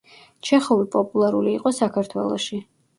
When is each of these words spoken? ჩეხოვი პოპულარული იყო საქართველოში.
ჩეხოვი 0.49 0.87
პოპულარული 0.97 1.55
იყო 1.61 1.77
საქართველოში. 1.85 2.65